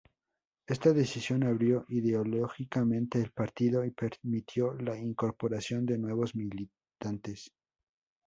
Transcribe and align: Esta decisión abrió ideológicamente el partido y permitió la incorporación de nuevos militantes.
Esta 0.65 0.93
decisión 0.93 1.43
abrió 1.43 1.85
ideológicamente 1.87 3.21
el 3.21 3.29
partido 3.29 3.85
y 3.85 3.91
permitió 3.91 4.73
la 4.73 4.97
incorporación 4.97 5.85
de 5.85 5.99
nuevos 5.99 6.33
militantes. 6.35 7.53